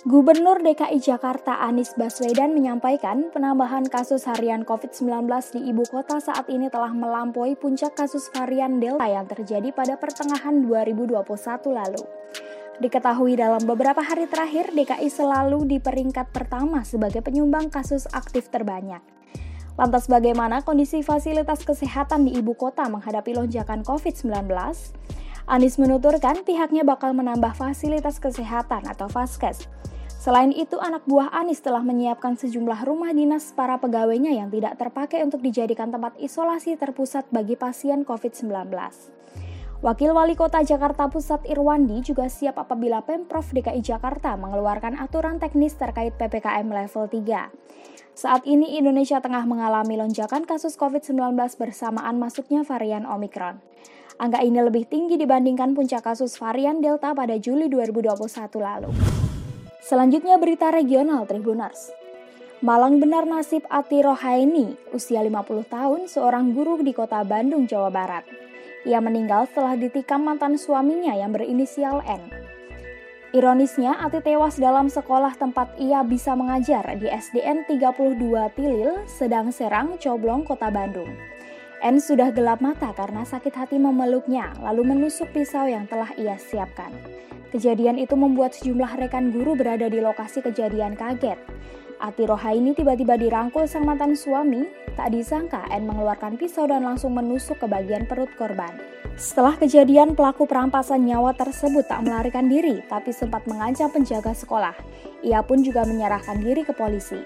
[0.00, 6.72] Gubernur DKI Jakarta Anies Baswedan menyampaikan penambahan kasus harian COVID-19 di ibu kota saat ini
[6.72, 11.20] telah melampaui puncak kasus varian Delta yang terjadi pada pertengahan 2021
[11.76, 12.00] lalu.
[12.80, 19.04] Diketahui dalam beberapa hari terakhir, DKI selalu di peringkat pertama sebagai penyumbang kasus aktif terbanyak.
[19.76, 24.48] Lantas bagaimana kondisi fasilitas kesehatan di ibu kota menghadapi lonjakan COVID-19?
[25.50, 29.66] Anies menuturkan pihaknya bakal menambah fasilitas kesehatan atau Faskes
[30.14, 35.26] Selain itu, anak buah Anies telah menyiapkan sejumlah rumah dinas para pegawainya yang tidak terpakai
[35.26, 38.70] untuk dijadikan tempat isolasi terpusat bagi pasien COVID-19.
[39.82, 45.74] Wakil Wali Kota Jakarta Pusat Irwandi juga siap apabila Pemprov DKI Jakarta mengeluarkan aturan teknis
[45.74, 47.50] terkait PPKM level 3.
[48.14, 53.58] Saat ini Indonesia tengah mengalami lonjakan kasus COVID-19 bersamaan masuknya varian Omikron.
[54.20, 58.20] Angka ini lebih tinggi dibandingkan puncak kasus varian Delta pada Juli 2021
[58.60, 58.92] lalu.
[59.80, 61.88] Selanjutnya berita regional Tribuners.
[62.60, 68.28] Malang benar nasib Ati Rohaini, usia 50 tahun, seorang guru di kota Bandung, Jawa Barat.
[68.84, 72.20] Ia meninggal setelah ditikam mantan suaminya yang berinisial N.
[73.32, 78.20] Ironisnya, Ati tewas dalam sekolah tempat ia bisa mengajar di SDN 32
[78.52, 81.08] Tilil, Sedang Serang, Coblong, Kota Bandung.
[81.80, 86.92] N sudah gelap mata karena sakit hati memeluknya, lalu menusuk pisau yang telah ia siapkan.
[87.56, 91.40] Kejadian itu membuat sejumlah rekan guru berada di lokasi kejadian kaget.
[91.96, 97.56] Ati Rohaini tiba-tiba dirangkul sang mantan suami, tak disangka N mengeluarkan pisau dan langsung menusuk
[97.56, 98.76] ke bagian perut korban.
[99.16, 104.76] Setelah kejadian, pelaku perampasan nyawa tersebut tak melarikan diri, tapi sempat mengancam penjaga sekolah.
[105.24, 107.20] Ia pun juga menyerahkan diri ke polisi.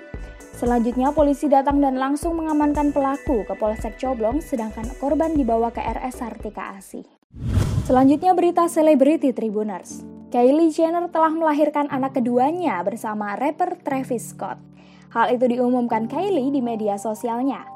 [0.55, 6.23] Selanjutnya, polisi datang dan langsung mengamankan pelaku ke Polsek Coblong, sedangkan korban dibawa ke RS
[6.23, 7.03] Sartika Asih.
[7.85, 10.07] Selanjutnya berita selebriti Tribuners.
[10.31, 14.57] Kylie Jenner telah melahirkan anak keduanya bersama rapper Travis Scott.
[15.11, 17.67] Hal itu diumumkan Kylie di media sosialnya.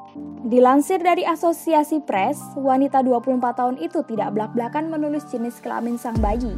[0.47, 6.55] Dilansir dari Asosiasi Press, wanita 24 tahun itu tidak belak-belakan menulis jenis kelamin sang bayi.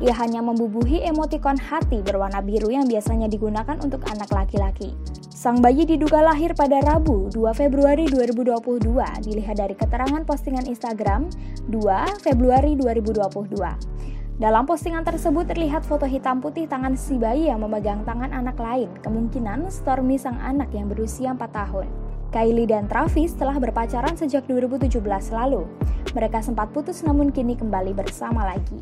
[0.00, 4.96] Ia hanya membubuhi emotikon hati berwarna biru yang biasanya digunakan untuk anak laki-laki.
[5.28, 8.80] Sang bayi diduga lahir pada Rabu, 2 Februari 2022,
[9.28, 11.28] dilihat dari keterangan postingan Instagram
[11.68, 14.40] 2 Februari 2022.
[14.40, 18.88] Dalam postingan tersebut terlihat foto hitam putih tangan si bayi yang memegang tangan anak lain,
[19.04, 21.84] kemungkinan Stormy sang anak yang berusia 4 tahun.
[22.32, 24.96] Kylie dan Travis telah berpacaran sejak 2017
[25.28, 25.68] lalu.
[26.16, 28.80] Mereka sempat putus namun kini kembali bersama lagi.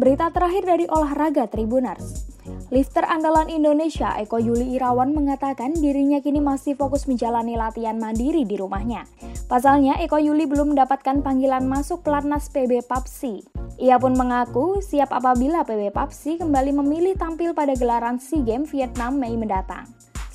[0.00, 2.24] Berita terakhir dari olahraga Tribuners.
[2.72, 8.56] Lifter andalan Indonesia Eko Yuli Irawan mengatakan dirinya kini masih fokus menjalani latihan mandiri di
[8.56, 9.04] rumahnya.
[9.52, 13.44] Pasalnya, Eko Yuli belum mendapatkan panggilan masuk pelatnas PB PAPSI.
[13.84, 19.20] Ia pun mengaku siap apabila PB Papsi kembali memilih tampil pada gelaran SEA Games Vietnam
[19.20, 19.84] Mei mendatang.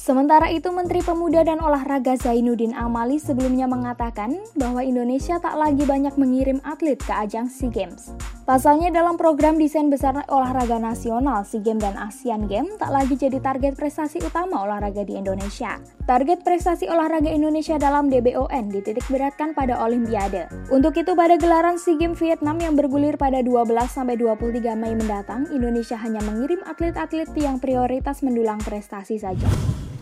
[0.07, 6.15] Sementara itu, Menteri Pemuda dan Olahraga Zainuddin Amali sebelumnya mengatakan bahwa Indonesia tak lagi banyak
[6.15, 8.15] mengirim atlet ke ajang SEA Games.
[8.47, 13.43] Pasalnya dalam program desain besar olahraga nasional SEA Games dan ASEAN Games tak lagi jadi
[13.43, 15.75] target prestasi utama olahraga di Indonesia.
[16.07, 20.47] Target prestasi olahraga Indonesia dalam DBON dititik beratkan pada Olimpiade.
[20.71, 25.51] Untuk itu pada gelaran SEA Games Vietnam yang bergulir pada 12 sampai 23 Mei mendatang,
[25.51, 29.76] Indonesia hanya mengirim atlet-atlet yang prioritas mendulang prestasi saja.